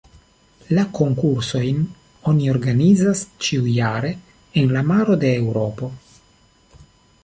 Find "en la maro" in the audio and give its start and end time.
4.63-5.23